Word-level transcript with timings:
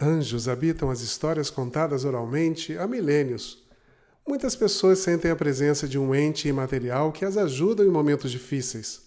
Anjos 0.00 0.46
habitam 0.46 0.90
as 0.90 1.00
histórias 1.00 1.48
contadas 1.48 2.04
oralmente 2.04 2.76
há 2.76 2.86
milênios. 2.86 3.64
Muitas 4.28 4.54
pessoas 4.54 4.98
sentem 4.98 5.30
a 5.30 5.36
presença 5.36 5.88
de 5.88 5.98
um 5.98 6.14
ente 6.14 6.48
imaterial 6.48 7.10
que 7.12 7.24
as 7.24 7.38
ajuda 7.38 7.82
em 7.82 7.88
momentos 7.88 8.30
difíceis. 8.30 9.02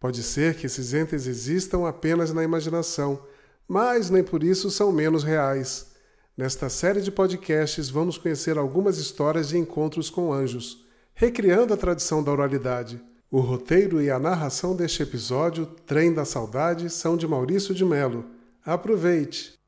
Pode 0.00 0.24
ser 0.24 0.56
que 0.56 0.66
esses 0.66 0.92
entes 0.92 1.28
existam 1.28 1.86
apenas 1.86 2.32
na 2.32 2.42
imaginação, 2.42 3.22
mas 3.68 4.10
nem 4.10 4.24
por 4.24 4.42
isso 4.42 4.72
são 4.72 4.90
menos 4.90 5.22
reais. 5.22 5.92
Nesta 6.36 6.68
série 6.68 7.00
de 7.00 7.12
podcasts, 7.12 7.88
vamos 7.88 8.18
conhecer 8.18 8.58
algumas 8.58 8.98
histórias 8.98 9.50
de 9.50 9.56
encontros 9.56 10.10
com 10.10 10.32
anjos, 10.32 10.84
recriando 11.14 11.72
a 11.72 11.76
tradição 11.76 12.24
da 12.24 12.32
oralidade. 12.32 13.00
O 13.30 13.38
roteiro 13.38 14.02
e 14.02 14.10
a 14.10 14.18
narração 14.18 14.74
deste 14.74 15.00
episódio, 15.00 15.66
Trem 15.86 16.12
da 16.12 16.24
Saudade, 16.24 16.90
são 16.90 17.16
de 17.16 17.26
Maurício 17.26 17.72
de 17.72 17.84
Melo. 17.84 18.24
Aproveite! 18.64 19.63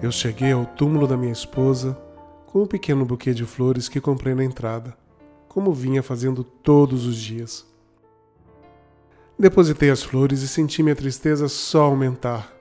Eu 0.00 0.12
cheguei 0.12 0.52
ao 0.52 0.64
túmulo 0.64 1.08
da 1.08 1.16
minha 1.16 1.32
esposa 1.32 2.00
com 2.46 2.62
um 2.62 2.66
pequeno 2.68 3.04
buquê 3.04 3.34
de 3.34 3.44
flores 3.44 3.88
que 3.88 4.00
comprei 4.00 4.32
na 4.32 4.44
entrada, 4.44 4.96
como 5.48 5.72
vinha 5.72 6.04
fazendo 6.04 6.44
todos 6.44 7.04
os 7.04 7.16
dias. 7.16 7.66
Depositei 9.36 9.90
as 9.90 10.00
flores 10.00 10.40
e 10.42 10.46
senti 10.46 10.84
minha 10.84 10.94
tristeza 10.94 11.48
só 11.48 11.82
aumentar. 11.82 12.54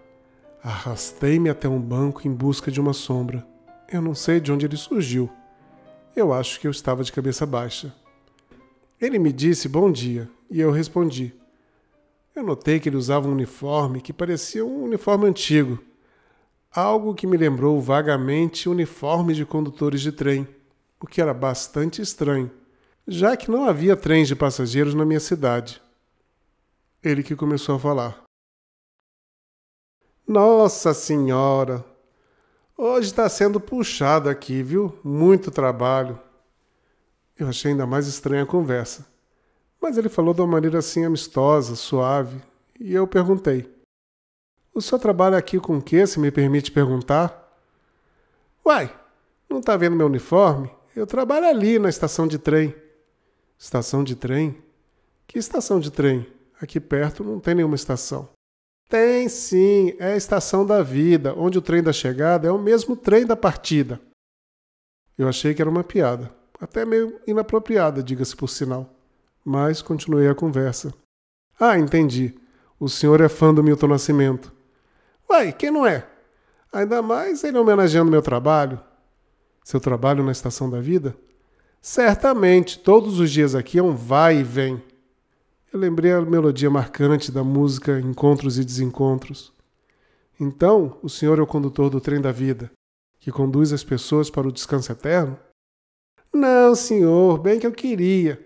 Arrastei-me 0.64 1.48
até 1.48 1.70
um 1.70 1.80
banco 1.80 2.28
em 2.28 2.34
busca 2.34 2.72
de 2.72 2.82
uma 2.82 2.92
sombra. 2.92 3.46
Eu 3.88 4.02
não 4.02 4.16
sei 4.16 4.40
de 4.40 4.52
onde 4.52 4.66
ele 4.66 4.76
surgiu. 4.76 5.30
Eu 6.16 6.34
acho 6.34 6.60
que 6.60 6.66
eu 6.66 6.72
estava 6.72 7.04
de 7.04 7.12
cabeça 7.12 7.46
baixa. 7.46 7.94
Ele 9.00 9.20
me 9.20 9.32
disse 9.32 9.70
bom 9.70 9.92
dia 9.92 10.28
e 10.50 10.60
eu 10.60 10.72
respondi. 10.72 11.36
Eu 12.36 12.42
notei 12.42 12.80
que 12.80 12.90
ele 12.90 12.98
usava 12.98 13.28
um 13.28 13.32
uniforme 13.32 14.02
que 14.02 14.12
parecia 14.12 14.66
um 14.66 14.86
uniforme 14.86 15.28
antigo 15.28 15.78
algo 16.78 17.16
que 17.16 17.26
me 17.26 17.36
lembrou 17.36 17.82
vagamente 17.82 18.70
uniforme 18.70 19.34
de 19.34 19.44
condutores 19.44 20.00
de 20.00 20.12
trem, 20.12 20.48
o 21.02 21.08
que 21.08 21.20
era 21.20 21.34
bastante 21.34 22.04
estranho, 22.04 22.52
já 23.08 23.36
que 23.36 23.50
não 23.50 23.66
havia 23.66 23.98
trens 23.98 24.28
de 24.28 24.36
passageiros 24.36 24.94
na 24.94 25.04
minha 25.04 25.20
cidade. 25.20 25.82
Ele 27.02 27.24
que 27.24 27.36
começou 27.36 27.78
a 27.78 27.80
falar. 27.80 28.24
Nossa 30.28 30.94
Senhora! 30.94 31.84
Hoje 32.78 33.08
está 33.08 33.28
sendo 33.28 33.60
puxado 33.60 34.30
aqui, 34.30 34.62
viu? 34.62 35.00
Muito 35.04 35.50
trabalho. 35.50 36.20
Eu 37.36 37.48
achei 37.48 37.72
ainda 37.72 37.88
mais 37.88 38.06
estranha 38.06 38.44
a 38.44 38.48
conversa. 38.48 39.04
Mas 39.82 39.98
ele 39.98 40.10
falou 40.10 40.32
de 40.32 40.42
uma 40.42 40.48
maneira 40.48 40.78
assim 40.78 41.04
amistosa, 41.04 41.76
suave, 41.76 42.40
e 42.80 42.94
eu 42.94 43.08
perguntei: 43.08 43.77
o 44.78 44.82
senhor 44.82 45.00
trabalha 45.00 45.38
aqui 45.38 45.60
com 45.60 45.80
o 45.80 45.82
quê, 45.82 46.06
se 46.06 46.20
me 46.20 46.30
permite 46.30 46.72
perguntar? 46.72 47.52
Uai, 48.64 48.96
não 49.50 49.60
está 49.60 49.76
vendo 49.76 49.96
meu 49.96 50.06
uniforme? 50.06 50.70
Eu 50.96 51.08
trabalho 51.08 51.48
ali 51.48 51.80
na 51.80 51.90
estação 51.90 52.28
de 52.28 52.38
trem. 52.38 52.76
Estação 53.58 54.04
de 54.04 54.16
trem? 54.16 54.56
Que 55.26 55.40
estação 55.40 55.80
de 55.80 55.90
trem? 55.90 56.28
Aqui 56.62 56.80
perto 56.80 57.24
não 57.24 57.40
tem 57.40 57.56
nenhuma 57.56 57.76
estação. 57.76 58.30
Tem 58.88 59.28
sim, 59.28 59.96
é 59.98 60.14
a 60.14 60.16
estação 60.16 60.64
da 60.64 60.84
vida, 60.84 61.34
onde 61.36 61.58
o 61.58 61.62
trem 61.62 61.82
da 61.82 61.92
chegada 61.92 62.48
é 62.48 62.52
o 62.52 62.60
mesmo 62.60 62.96
trem 62.96 63.26
da 63.26 63.36
partida. 63.36 64.00
Eu 65.18 65.28
achei 65.28 65.56
que 65.56 65.62
era 65.62 65.72
uma 65.72 65.84
piada, 65.84 66.32
até 66.62 66.86
meio 66.86 67.20
inapropriada, 67.26 68.04
diga-se 68.04 68.36
por 68.36 68.48
sinal. 68.48 68.88
Mas 69.44 69.82
continuei 69.82 70.28
a 70.28 70.36
conversa. 70.36 70.94
Ah, 71.60 71.80
entendi. 71.80 72.36
O 72.80 72.88
senhor 72.88 73.22
é 73.22 73.28
fã 73.28 73.52
do 73.52 73.64
Milton 73.64 73.88
Nascimento. 73.88 74.56
Uai, 75.30 75.52
quem 75.52 75.70
não 75.70 75.86
é? 75.86 76.08
Ainda 76.72 77.02
mais 77.02 77.44
ele 77.44 77.58
homenageando 77.58 78.10
meu 78.10 78.22
trabalho. 78.22 78.80
Seu 79.64 79.80
trabalho 79.80 80.24
na 80.24 80.32
estação 80.32 80.70
da 80.70 80.80
vida? 80.80 81.16
Certamente, 81.82 82.80
todos 82.80 83.20
os 83.20 83.30
dias 83.30 83.54
aqui 83.54 83.78
é 83.78 83.84
um 83.84 83.94
vai 83.94 84.38
e 84.38 84.44
vem. 84.44 84.82
Eu 85.72 85.80
lembrei 85.80 86.14
a 86.14 86.22
melodia 86.22 86.70
marcante 86.70 87.30
da 87.30 87.44
música 87.44 88.00
Encontros 88.00 88.58
e 88.58 88.64
Desencontros. 88.64 89.52
Então, 90.40 90.98
o 91.04 91.10
senhor 91.10 91.40
é 91.40 91.42
o 91.42 91.48
condutor 91.48 91.90
do 91.90 92.00
trem 92.00 92.22
da 92.22 92.32
vida, 92.32 92.72
que 93.20 93.32
conduz 93.32 93.74
as 93.74 93.84
pessoas 93.84 94.30
para 94.30 94.48
o 94.48 94.52
descanso 94.52 94.92
eterno? 94.92 95.38
Não, 96.34 96.74
senhor, 96.74 97.38
bem 97.40 97.60
que 97.60 97.68
eu 97.68 97.72
queria. 97.72 98.40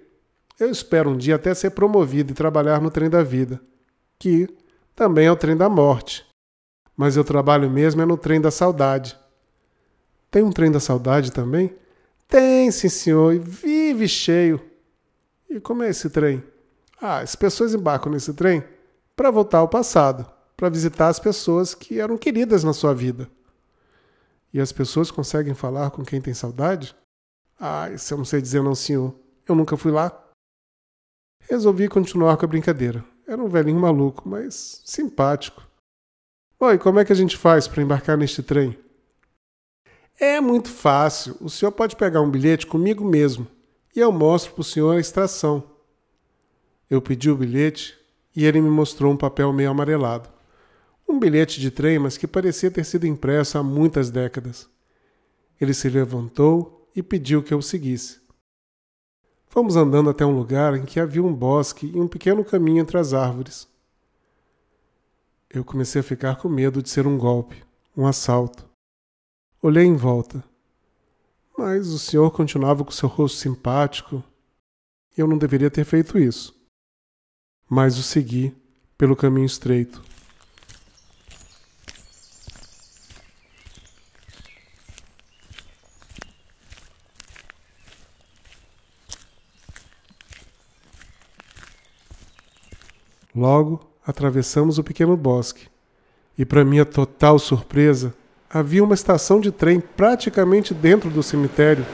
Eu 0.60 0.72
espero 0.72 1.12
um 1.12 1.18
dia 1.18 1.36
até 1.36 1.54
ser 1.54 1.72
promovido 1.72 2.32
e 2.32 2.36
trabalhar 2.36 2.82
no 2.82 2.90
trem 2.90 3.10
da 3.10 3.22
vida, 3.22 3.62
que 4.18 4.50
também 4.96 5.28
é 5.28 5.32
o 5.32 5.36
trem 5.36 5.56
da 5.56 5.70
morte 5.70 6.31
mas 7.02 7.18
eu 7.18 7.24
trabalho 7.24 7.68
mesmo 7.68 8.00
é 8.04 8.06
no 8.06 8.16
trem 8.16 8.40
da 8.40 8.52
saudade. 8.52 9.18
Tem 10.30 10.44
um 10.44 10.52
trem 10.52 10.70
da 10.72 10.80
saudade 10.80 11.32
também? 11.32 11.76
Tem, 12.28 12.70
sim, 12.70 12.90
senhor, 12.90 13.34
e 13.34 13.40
vive 13.40 14.08
cheio. 14.08 14.62
E 15.50 15.60
como 15.60 15.82
é 15.82 15.90
esse 15.90 16.12
trem? 16.12 16.44
Ah, 17.02 17.18
as 17.18 17.36
pessoas 17.36 17.74
embarcam 17.74 18.12
nesse 18.12 18.36
trem 18.36 18.64
para 19.16 19.32
voltar 19.32 19.58
ao 19.58 19.68
passado, 19.68 20.32
para 20.56 20.70
visitar 20.70 21.08
as 21.08 21.18
pessoas 21.18 21.74
que 21.74 22.00
eram 22.00 22.20
queridas 22.20 22.64
na 22.64 22.72
sua 22.72 22.94
vida. 22.94 23.28
E 24.54 24.62
as 24.62 24.72
pessoas 24.72 25.10
conseguem 25.10 25.56
falar 25.56 25.90
com 25.90 26.06
quem 26.06 26.22
tem 26.22 26.36
saudade? 26.36 26.96
Ah, 27.60 27.90
isso 27.90 28.14
eu 28.14 28.20
não 28.20 28.26
sei 28.26 28.44
dizer 28.44 28.62
não, 28.62 28.76
senhor. 28.76 29.12
Eu 29.50 29.56
nunca 29.56 29.76
fui 29.76 29.92
lá. 29.92 30.16
Resolvi 31.50 31.88
continuar 31.88 32.38
com 32.38 32.46
a 32.46 32.48
brincadeira. 32.48 33.04
Era 33.26 33.42
um 33.42 33.50
velhinho 33.50 33.80
maluco, 33.80 34.30
mas 34.30 34.84
simpático. 34.86 35.71
Oi, 36.64 36.78
como 36.78 37.00
é 37.00 37.04
que 37.04 37.12
a 37.12 37.16
gente 37.16 37.36
faz 37.36 37.68
para 37.68 37.82
embarcar 37.82 38.16
neste 38.16 38.44
trem? 38.44 38.78
É 40.20 40.40
muito 40.40 40.70
fácil. 40.70 41.36
O 41.42 41.50
senhor 41.50 41.72
pode 41.72 41.96
pegar 41.96 42.22
um 42.22 42.30
bilhete 42.30 42.68
comigo 42.68 43.04
mesmo 43.04 43.48
e 43.96 44.00
eu 44.00 44.12
mostro 44.12 44.54
para 44.54 44.62
o 44.62 44.64
senhor 44.64 44.96
a 44.96 45.00
extração. 45.00 45.64
Eu 46.88 47.02
pedi 47.02 47.32
o 47.32 47.36
bilhete 47.36 47.98
e 48.36 48.46
ele 48.46 48.62
me 48.62 48.70
mostrou 48.70 49.12
um 49.12 49.18
papel 49.18 49.52
meio 49.52 49.72
amarelado. 49.72 50.30
Um 51.10 51.18
bilhete 51.18 51.60
de 51.60 51.72
trem, 51.72 51.98
mas 51.98 52.16
que 52.16 52.28
parecia 52.28 52.70
ter 52.70 52.86
sido 52.86 53.08
impresso 53.08 53.58
há 53.58 53.64
muitas 53.64 54.12
décadas. 54.12 54.70
Ele 55.60 55.74
se 55.74 55.90
levantou 55.90 56.88
e 56.96 57.02
pediu 57.02 57.42
que 57.42 57.56
eu 57.56 57.58
o 57.58 57.64
seguisse. 57.64 58.20
Fomos 59.48 59.76
andando 59.76 60.12
até 60.12 60.24
um 60.24 60.38
lugar 60.38 60.76
em 60.76 60.86
que 60.86 61.00
havia 61.00 61.24
um 61.24 61.34
bosque 61.34 61.88
e 61.88 62.00
um 62.00 62.08
pequeno 62.08 62.46
caminho 62.46 62.82
entre 62.82 63.00
as 63.00 63.16
árvores 63.16 63.71
eu 65.54 65.66
comecei 65.66 66.00
a 66.00 66.04
ficar 66.04 66.38
com 66.38 66.48
medo 66.48 66.82
de 66.82 66.90
ser 66.90 67.06
um 67.06 67.18
golpe, 67.18 67.62
um 67.96 68.08
assalto. 68.08 68.66
Olhei 69.62 69.84
em 69.84 69.96
volta. 69.96 70.44
Mas 71.58 71.90
o 71.90 72.00
senhor 72.00 72.32
continuava 72.32 72.86
com 72.86 72.92
seu 72.92 73.10
rosto 73.10 73.38
simpático. 73.38 74.24
Eu 75.16 75.28
não 75.28 75.38
deveria 75.38 75.70
ter 75.70 75.84
feito 75.84 76.18
isso. 76.18 76.56
Mas 77.70 77.98
o 77.98 78.04
segui 78.04 78.56
pelo 78.98 79.16
caminho 79.16 79.46
estreito. 79.46 80.02
Logo, 93.36 93.91
atravessamos 94.06 94.78
o 94.78 94.84
pequeno 94.84 95.16
bosque. 95.16 95.68
E, 96.38 96.46
para 96.46 96.66
minha 96.66 96.86
total 96.86 97.38
surpresa, 97.38 98.14
havia 98.50 98.84
uma 98.84 98.94
estação 98.94 99.40
de 99.40 99.52
trem 99.52 99.80
praticamente 99.80 100.74
dentro 100.74 101.10
do 101.10 101.22
cemitério. 101.22 101.86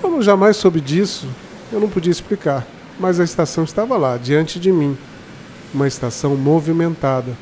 Como 0.00 0.22
jamais 0.22 0.56
soube 0.56 0.80
disso, 0.80 1.28
eu 1.72 1.80
não 1.80 1.88
podia 1.88 2.10
explicar, 2.10 2.66
mas 2.98 3.18
a 3.18 3.24
estação 3.24 3.64
estava 3.64 3.96
lá, 3.96 4.16
diante 4.16 4.60
de 4.60 4.70
mim. 4.70 4.96
Uma 5.72 5.88
estação 5.88 6.36
movimentada. 6.36 7.32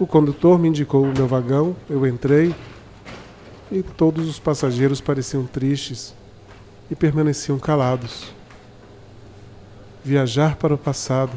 O 0.00 0.06
condutor 0.06 0.58
me 0.58 0.66
indicou 0.66 1.04
o 1.04 1.12
meu 1.12 1.28
vagão, 1.28 1.76
eu 1.88 2.06
entrei. 2.06 2.54
e 3.70 3.82
todos 3.82 4.26
os 4.26 4.38
passageiros 4.38 4.98
pareciam 4.98 5.46
tristes 5.46 6.14
e 6.90 6.96
permaneciam 6.96 7.58
calados. 7.58 8.32
Viajar 10.02 10.56
para 10.56 10.74
o 10.74 10.78
passado. 10.78 11.32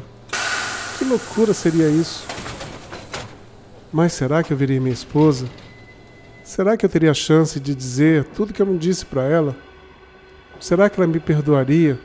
Que 0.96 1.04
loucura 1.04 1.52
seria 1.52 1.90
isso? 1.90 2.26
Mas 3.92 4.14
será 4.14 4.42
que 4.42 4.50
eu 4.50 4.56
veria 4.56 4.80
minha 4.80 4.94
esposa? 4.94 5.46
Será 6.42 6.74
que 6.74 6.86
eu 6.86 6.90
teria 6.90 7.10
a 7.10 7.14
chance 7.14 7.60
de 7.60 7.74
dizer 7.74 8.24
tudo 8.34 8.54
que 8.54 8.62
eu 8.62 8.66
não 8.66 8.78
disse 8.78 9.04
para 9.04 9.24
ela? 9.24 9.54
Será 10.58 10.88
que 10.88 10.98
ela 10.98 11.06
me 11.06 11.20
perdoaria? 11.20 12.00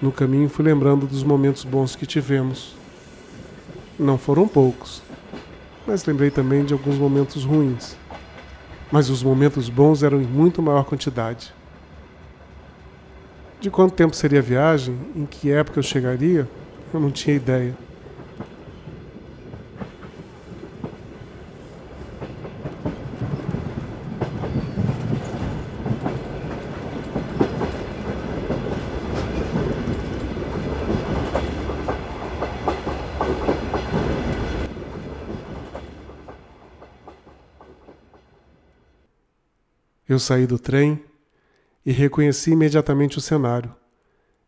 No 0.00 0.12
caminho 0.12 0.48
fui 0.48 0.64
lembrando 0.64 1.04
dos 1.04 1.24
momentos 1.24 1.64
bons 1.64 1.96
que 1.96 2.06
tivemos. 2.06 2.77
Não 3.98 4.16
foram 4.16 4.46
poucos, 4.46 5.02
mas 5.84 6.04
lembrei 6.04 6.30
também 6.30 6.64
de 6.64 6.72
alguns 6.72 6.96
momentos 6.96 7.44
ruins. 7.44 7.96
Mas 8.92 9.10
os 9.10 9.24
momentos 9.24 9.68
bons 9.68 10.04
eram 10.04 10.22
em 10.22 10.26
muito 10.26 10.62
maior 10.62 10.84
quantidade. 10.84 11.52
De 13.60 13.70
quanto 13.70 13.94
tempo 13.94 14.14
seria 14.14 14.38
a 14.38 14.42
viagem, 14.42 14.96
em 15.16 15.26
que 15.26 15.50
época 15.50 15.80
eu 15.80 15.82
chegaria, 15.82 16.48
eu 16.94 17.00
não 17.00 17.10
tinha 17.10 17.34
ideia. 17.34 17.76
Eu 40.08 40.18
saí 40.18 40.46
do 40.46 40.58
trem 40.58 41.04
e 41.84 41.92
reconheci 41.92 42.52
imediatamente 42.52 43.18
o 43.18 43.20
cenário. 43.20 43.74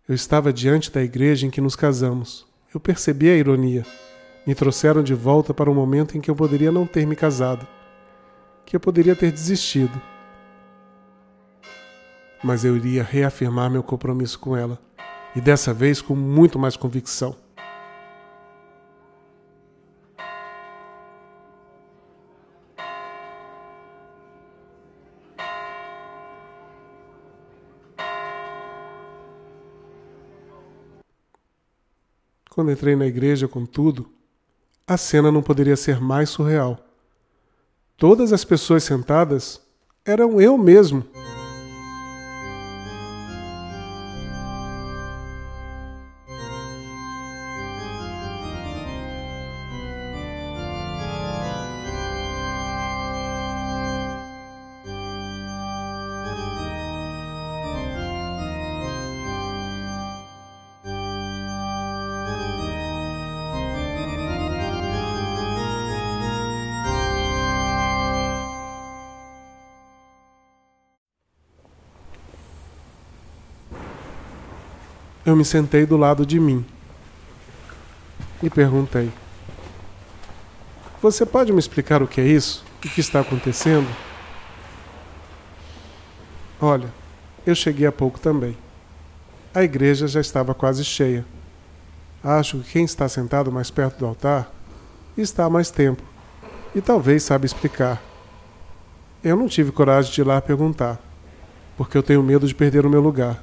Eu 0.08 0.14
estava 0.14 0.52
diante 0.52 0.90
da 0.90 1.02
igreja 1.02 1.46
em 1.46 1.50
que 1.50 1.60
nos 1.60 1.76
casamos. 1.76 2.46
Eu 2.72 2.80
percebi 2.80 3.28
a 3.28 3.36
ironia. 3.36 3.84
Me 4.46 4.54
trouxeram 4.54 5.02
de 5.02 5.12
volta 5.12 5.52
para 5.52 5.70
um 5.70 5.74
momento 5.74 6.16
em 6.16 6.20
que 6.20 6.30
eu 6.30 6.34
poderia 6.34 6.72
não 6.72 6.86
ter 6.86 7.06
me 7.06 7.14
casado, 7.14 7.66
que 8.64 8.74
eu 8.74 8.80
poderia 8.80 9.14
ter 9.14 9.30
desistido. 9.30 10.00
Mas 12.42 12.64
eu 12.64 12.74
iria 12.74 13.02
reafirmar 13.02 13.70
meu 13.70 13.82
compromisso 13.82 14.38
com 14.38 14.56
ela, 14.56 14.78
e 15.36 15.42
dessa 15.42 15.74
vez 15.74 16.00
com 16.00 16.16
muito 16.16 16.58
mais 16.58 16.74
convicção. 16.74 17.36
Quando 32.60 32.72
entrei 32.72 32.94
na 32.94 33.06
igreja 33.06 33.48
com 33.48 33.64
tudo, 33.64 34.10
a 34.86 34.98
cena 34.98 35.32
não 35.32 35.42
poderia 35.42 35.76
ser 35.76 35.98
mais 35.98 36.28
surreal. 36.28 36.78
Todas 37.96 38.34
as 38.34 38.44
pessoas 38.44 38.84
sentadas 38.84 39.58
eram 40.04 40.38
eu 40.38 40.58
mesmo. 40.58 41.02
Eu 75.30 75.36
me 75.36 75.44
sentei 75.44 75.86
do 75.86 75.96
lado 75.96 76.26
de 76.26 76.40
mim 76.40 76.66
e 78.42 78.50
perguntei: 78.50 79.12
Você 81.00 81.24
pode 81.24 81.52
me 81.52 81.60
explicar 81.60 82.02
o 82.02 82.08
que 82.08 82.20
é 82.20 82.26
isso? 82.26 82.64
O 82.76 82.80
que 82.80 83.00
está 83.00 83.20
acontecendo? 83.20 83.86
Olha, 86.60 86.92
eu 87.46 87.54
cheguei 87.54 87.86
há 87.86 87.92
pouco 87.92 88.18
também. 88.18 88.58
A 89.54 89.62
igreja 89.62 90.08
já 90.08 90.20
estava 90.20 90.52
quase 90.52 90.84
cheia. 90.84 91.24
Acho 92.24 92.58
que 92.58 92.72
quem 92.72 92.84
está 92.84 93.08
sentado 93.08 93.52
mais 93.52 93.70
perto 93.70 94.00
do 94.00 94.06
altar 94.06 94.50
está 95.16 95.44
há 95.44 95.50
mais 95.50 95.70
tempo 95.70 96.02
e 96.74 96.80
talvez 96.80 97.22
sabe 97.22 97.46
explicar. 97.46 98.02
Eu 99.22 99.36
não 99.36 99.46
tive 99.46 99.70
coragem 99.70 100.12
de 100.12 100.22
ir 100.22 100.24
lá 100.24 100.42
perguntar, 100.42 100.98
porque 101.76 101.96
eu 101.96 102.02
tenho 102.02 102.20
medo 102.20 102.48
de 102.48 102.54
perder 102.54 102.84
o 102.84 102.90
meu 102.90 103.00
lugar 103.00 103.40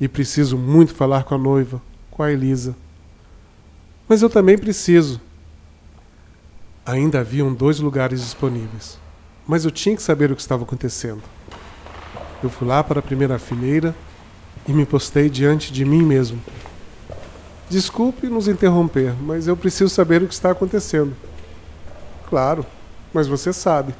e 0.00 0.06
preciso 0.06 0.56
muito 0.56 0.94
falar 0.94 1.24
com 1.24 1.34
a 1.34 1.38
noiva, 1.38 1.82
com 2.10 2.22
a 2.22 2.32
Elisa. 2.32 2.74
Mas 4.08 4.22
eu 4.22 4.30
também 4.30 4.56
preciso. 4.56 5.20
Ainda 6.86 7.20
haviam 7.20 7.52
dois 7.52 7.80
lugares 7.80 8.20
disponíveis, 8.20 8.98
mas 9.46 9.64
eu 9.64 9.70
tinha 9.70 9.94
que 9.94 10.02
saber 10.02 10.30
o 10.30 10.36
que 10.36 10.40
estava 10.40 10.62
acontecendo. 10.62 11.22
Eu 12.42 12.48
fui 12.48 12.66
lá 12.66 12.82
para 12.82 13.00
a 13.00 13.02
primeira 13.02 13.38
fileira 13.38 13.94
e 14.66 14.72
me 14.72 14.86
postei 14.86 15.28
diante 15.28 15.72
de 15.72 15.84
mim 15.84 16.02
mesmo. 16.02 16.40
Desculpe 17.68 18.28
nos 18.28 18.48
interromper, 18.48 19.14
mas 19.20 19.46
eu 19.46 19.56
preciso 19.56 19.90
saber 19.90 20.22
o 20.22 20.28
que 20.28 20.32
está 20.32 20.52
acontecendo. 20.52 21.14
Claro, 22.30 22.64
mas 23.12 23.26
você 23.26 23.52
sabe. 23.52 23.94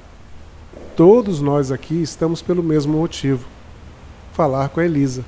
Todos 0.97 1.43
nós 1.43 1.71
aqui 1.71 2.01
estamos 2.01 2.41
pelo 2.41 2.63
mesmo 2.63 2.97
motivo: 2.97 3.47
falar 4.33 4.71
com 4.71 4.81
a 4.81 4.85
Elisa 4.85 5.25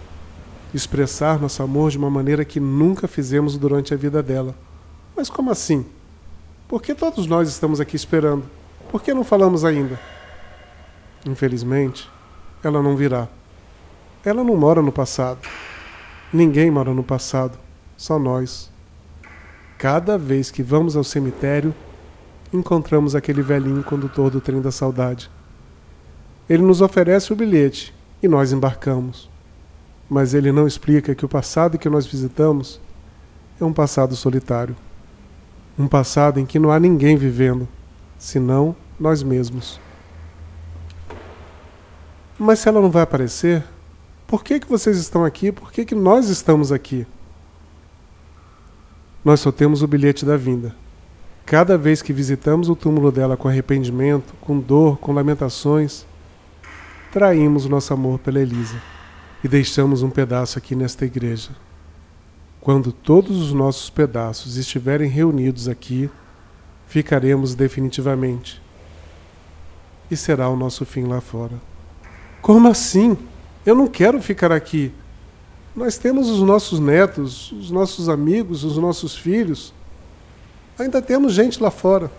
expressar 0.73 1.41
nosso 1.41 1.63
amor 1.63 1.91
de 1.91 1.99
uma 1.99 2.11
maneira 2.11 2.45
que 2.45 2.61
nunca 2.61 3.09
fizemos 3.09 3.57
durante 3.57 3.93
a 3.93 3.97
vida 3.97 4.23
dela. 4.23 4.55
Mas 5.17 5.29
como 5.29 5.51
assim? 5.51 5.85
Por 6.69 6.83
que 6.83 6.95
todos 6.95 7.27
nós 7.27 7.49
estamos 7.49 7.81
aqui 7.81 7.97
esperando? 7.97 8.45
Por 8.91 9.03
que 9.03 9.13
não 9.13 9.25
falamos 9.25 9.65
ainda? 9.65 9.99
Infelizmente, 11.27 12.09
ela 12.63 12.83
não 12.83 12.97
virá. 12.97 13.29
Ela 14.25 14.45
não 14.45 14.57
mora 14.57 14.81
no 14.81 14.93
passado. 14.93 15.41
Ninguém 16.33 16.71
mora 16.71 16.95
no 16.95 17.03
passado, 17.03 17.59
só 17.97 18.19
nós. 18.19 18.71
Cada 19.79 20.17
vez 20.17 20.51
que 20.51 20.63
vamos 20.63 20.97
ao 20.97 21.03
cemitério, 21.03 21.75
encontramos 22.53 23.15
aquele 23.15 23.43
velhinho 23.43 23.83
condutor 23.83 24.31
do 24.31 24.41
trem 24.41 24.61
da 24.61 24.71
saudade. 24.71 25.31
Ele 26.49 26.63
nos 26.63 26.81
oferece 26.81 27.33
o 27.33 27.37
bilhete 27.37 27.95
e 28.23 28.29
nós 28.29 28.53
embarcamos 28.53 29.30
mas 30.11 30.35
ele 30.35 30.51
não 30.51 30.67
explica 30.67 31.15
que 31.15 31.25
o 31.25 31.29
passado 31.29 31.79
que 31.79 31.89
nós 31.89 32.05
visitamos 32.05 32.81
é 33.61 33.65
um 33.65 33.73
passado 33.73 34.17
solitário. 34.17 34.75
Um 35.79 35.87
passado 35.87 36.41
em 36.41 36.45
que 36.45 36.59
não 36.59 36.73
há 36.73 36.81
ninguém 36.81 37.17
vivendo, 37.17 37.69
senão 38.19 38.75
nós 38.99 39.23
mesmos. 39.23 39.81
Mas 42.37 42.59
se 42.59 42.69
ela 42.69 42.81
não 42.81 42.91
vai 42.91 43.03
aparecer, 43.03 43.65
por 44.27 44.43
que, 44.43 44.59
que 44.59 44.69
vocês 44.69 44.99
estão 44.99 45.25
aqui? 45.25 45.53
Por 45.53 45.71
que, 45.71 45.85
que 45.85 45.95
nós 45.95 46.29
estamos 46.29 46.73
aqui? 46.73 47.07
Nós 49.25 49.39
só 49.39 49.53
temos 49.53 49.81
o 49.81 49.87
bilhete 49.87 50.25
da 50.25 50.37
vinda. 50.37 50.75
Cada 51.47 51.79
vez 51.79 52.03
que 52.03 52.13
visitamos 52.13 52.69
o 52.69 52.75
túmulo 52.75 53.13
dela 53.13 53.37
com 53.37 53.47
arrependimento, 53.47 54.35
com 54.41 54.59
dor, 54.59 54.99
com 54.99 55.13
lamentações, 55.13 56.05
traímos 57.13 57.65
o 57.65 57.69
nosso 57.69 57.93
amor 57.93 58.19
pela 58.19 58.41
Elisa 58.41 58.77
e 59.43 59.49
deixamos 59.49 60.03
um 60.03 60.11
pedaço 60.11 60.59
aqui 60.59 60.75
nesta 60.75 61.05
igreja. 61.05 61.51
Quando 62.61 62.93
todos 62.93 63.41
os 63.41 63.53
nossos 63.53 63.89
pedaços 63.89 64.57
estiverem 64.57 65.09
reunidos 65.09 65.67
aqui, 65.67 66.11
ficaremos 66.87 67.55
definitivamente. 67.55 68.61
E 70.11 70.17
será 70.17 70.49
o 70.49 70.57
nosso 70.57 70.85
fim 70.85 71.05
lá 71.05 71.21
fora. 71.21 71.55
Como 72.43 72.69
assim? 72.69 73.17
Eu 73.65 73.75
não 73.75 73.87
quero 73.87 74.21
ficar 74.21 74.53
aqui. 74.53 74.93
Nós 75.75 75.97
temos 75.97 76.29
os 76.29 76.43
nossos 76.43 76.81
netos, 76.81 77.53
os 77.53 77.71
nossos 77.71 78.09
amigos, 78.09 78.65
os 78.65 78.77
nossos 78.77 79.17
filhos. 79.17 79.73
Ainda 80.79 81.01
temos 81.01 81.33
gente 81.33 81.63
lá 81.63 81.71
fora. 81.71 82.11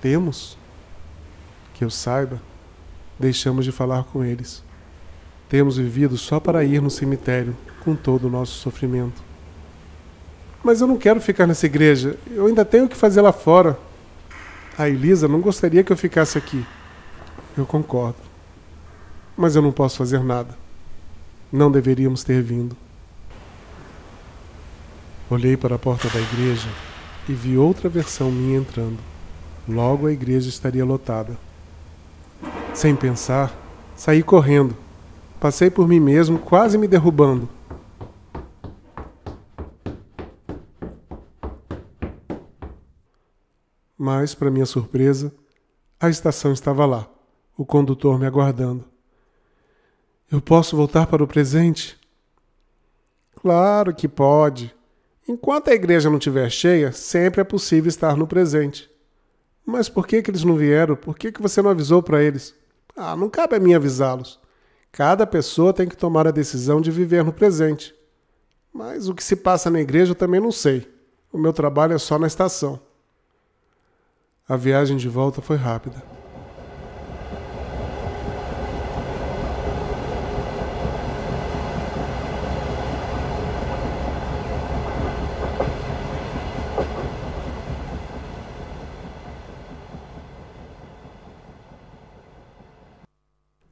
Temos. 0.00 0.56
Que 1.74 1.84
eu 1.84 1.90
saiba, 1.90 2.40
deixamos 3.18 3.64
de 3.64 3.72
falar 3.72 4.04
com 4.04 4.24
eles. 4.24 4.62
Temos 5.52 5.76
vivido 5.76 6.16
só 6.16 6.40
para 6.40 6.64
ir 6.64 6.80
no 6.80 6.88
cemitério 6.88 7.54
com 7.84 7.94
todo 7.94 8.26
o 8.26 8.30
nosso 8.30 8.52
sofrimento. 8.52 9.22
Mas 10.64 10.80
eu 10.80 10.86
não 10.86 10.96
quero 10.96 11.20
ficar 11.20 11.46
nessa 11.46 11.66
igreja. 11.66 12.16
Eu 12.30 12.46
ainda 12.46 12.64
tenho 12.64 12.88
que 12.88 12.96
fazer 12.96 13.20
lá 13.20 13.34
fora. 13.34 13.78
A 14.78 14.88
Elisa 14.88 15.28
não 15.28 15.42
gostaria 15.42 15.84
que 15.84 15.92
eu 15.92 15.96
ficasse 15.96 16.38
aqui. 16.38 16.64
Eu 17.54 17.66
concordo. 17.66 18.16
Mas 19.36 19.54
eu 19.54 19.60
não 19.60 19.70
posso 19.72 19.98
fazer 19.98 20.24
nada. 20.24 20.56
Não 21.52 21.70
deveríamos 21.70 22.24
ter 22.24 22.40
vindo. 22.40 22.74
Olhei 25.28 25.54
para 25.54 25.74
a 25.74 25.78
porta 25.78 26.08
da 26.08 26.18
igreja 26.18 26.70
e 27.28 27.34
vi 27.34 27.58
outra 27.58 27.90
versão 27.90 28.32
minha 28.32 28.58
entrando. 28.58 29.00
Logo 29.68 30.06
a 30.06 30.12
igreja 30.12 30.48
estaria 30.48 30.82
lotada. 30.82 31.36
Sem 32.72 32.96
pensar, 32.96 33.54
saí 33.94 34.22
correndo. 34.22 34.74
Passei 35.42 35.68
por 35.68 35.88
mim 35.88 35.98
mesmo, 35.98 36.38
quase 36.38 36.78
me 36.78 36.86
derrubando. 36.86 37.48
Mas, 43.98 44.36
para 44.36 44.52
minha 44.52 44.64
surpresa, 44.64 45.34
a 45.98 46.08
estação 46.08 46.52
estava 46.52 46.86
lá, 46.86 47.08
o 47.56 47.66
condutor 47.66 48.20
me 48.20 48.24
aguardando. 48.24 48.84
Eu 50.30 50.40
posso 50.40 50.76
voltar 50.76 51.08
para 51.08 51.24
o 51.24 51.26
presente? 51.26 51.98
Claro 53.34 53.92
que 53.92 54.06
pode. 54.06 54.72
Enquanto 55.28 55.70
a 55.70 55.74
igreja 55.74 56.08
não 56.08 56.18
estiver 56.18 56.48
cheia, 56.50 56.92
sempre 56.92 57.40
é 57.40 57.44
possível 57.44 57.88
estar 57.88 58.16
no 58.16 58.28
presente. 58.28 58.88
Mas 59.66 59.88
por 59.88 60.06
que, 60.06 60.22
que 60.22 60.30
eles 60.30 60.44
não 60.44 60.54
vieram? 60.54 60.94
Por 60.94 61.18
que, 61.18 61.32
que 61.32 61.42
você 61.42 61.60
não 61.60 61.70
avisou 61.70 62.00
para 62.00 62.22
eles? 62.22 62.54
Ah, 62.96 63.16
não 63.16 63.28
cabe 63.28 63.56
a 63.56 63.58
mim 63.58 63.74
avisá-los. 63.74 64.40
Cada 64.92 65.26
pessoa 65.26 65.72
tem 65.72 65.88
que 65.88 65.96
tomar 65.96 66.26
a 66.28 66.30
decisão 66.30 66.78
de 66.78 66.90
viver 66.90 67.24
no 67.24 67.32
presente. 67.32 67.94
Mas 68.70 69.08
o 69.08 69.14
que 69.14 69.24
se 69.24 69.34
passa 69.34 69.70
na 69.70 69.80
igreja 69.80 70.12
eu 70.12 70.14
também 70.14 70.38
não 70.38 70.52
sei. 70.52 70.86
O 71.32 71.38
meu 71.38 71.52
trabalho 71.52 71.94
é 71.94 71.98
só 71.98 72.18
na 72.18 72.26
estação. 72.26 72.78
A 74.46 74.54
viagem 74.54 74.98
de 74.98 75.08
volta 75.08 75.40
foi 75.40 75.56
rápida. 75.56 76.21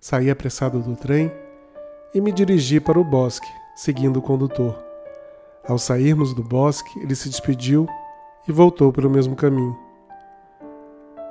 Saí 0.01 0.31
apressado 0.31 0.81
do 0.81 0.97
trem 0.97 1.31
e 2.15 2.23
me 2.23 2.33
dirigi 2.33 2.81
para 2.81 2.99
o 2.99 3.05
bosque, 3.05 3.47
seguindo 3.77 4.17
o 4.17 4.23
condutor. 4.23 4.75
Ao 5.69 5.77
sairmos 5.77 6.33
do 6.33 6.43
bosque, 6.43 6.99
ele 7.01 7.15
se 7.15 7.29
despediu 7.29 7.87
e 8.49 8.51
voltou 8.51 8.91
pelo 8.91 9.11
mesmo 9.11 9.37
caminho. 9.37 9.77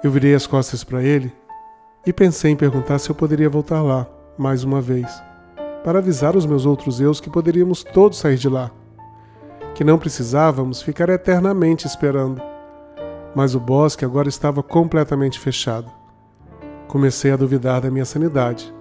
Eu 0.04 0.12
virei 0.12 0.36
as 0.36 0.46
costas 0.46 0.84
para 0.84 1.02
ele 1.02 1.34
e 2.06 2.14
pensei 2.14 2.52
em 2.52 2.56
perguntar 2.56 3.00
se 3.00 3.10
eu 3.10 3.16
poderia 3.16 3.50
voltar 3.50 3.82
lá, 3.82 4.08
mais 4.38 4.64
uma 4.64 4.80
vez, 4.80 5.10
para 5.84 5.98
avisar 5.98 6.36
os 6.36 6.46
meus 6.46 6.64
outros 6.64 7.02
eus 7.02 7.20
que 7.20 7.30
poderíamos 7.30 7.84
todos 7.84 8.20
sair 8.20 8.38
de 8.38 8.48
lá, 8.48 8.70
que 9.74 9.84
não 9.84 9.98
precisávamos 9.98 10.80
ficar 10.80 11.10
eternamente 11.10 11.88
esperando. 11.88 12.40
Mas 13.36 13.56
o 13.56 13.60
bosque 13.60 14.06
agora 14.06 14.30
estava 14.30 14.62
completamente 14.62 15.40
fechado. 15.40 15.99
Comecei 16.89 17.31
a 17.31 17.36
duvidar 17.36 17.81
da 17.81 17.91
minha 17.91 18.03
sanidade. 18.03 18.74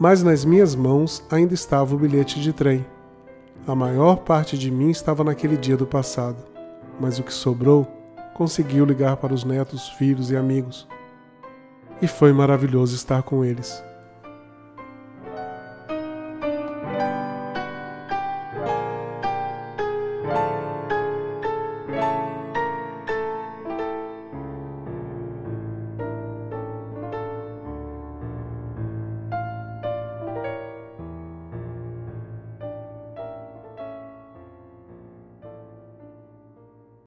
Mas 0.00 0.22
nas 0.22 0.42
minhas 0.42 0.74
mãos 0.74 1.22
ainda 1.30 1.52
estava 1.52 1.94
o 1.94 1.98
bilhete 1.98 2.40
de 2.40 2.50
trem. 2.50 2.86
A 3.66 3.74
maior 3.74 4.20
parte 4.20 4.56
de 4.56 4.70
mim 4.70 4.88
estava 4.88 5.22
naquele 5.22 5.58
dia 5.58 5.76
do 5.76 5.86
passado, 5.86 6.42
mas 6.98 7.18
o 7.18 7.22
que 7.22 7.34
sobrou 7.34 7.86
conseguiu 8.32 8.86
ligar 8.86 9.18
para 9.18 9.34
os 9.34 9.44
netos, 9.44 9.86
filhos 9.90 10.30
e 10.30 10.36
amigos. 10.36 10.88
E 12.00 12.08
foi 12.08 12.32
maravilhoso 12.32 12.96
estar 12.96 13.22
com 13.22 13.44
eles. 13.44 13.84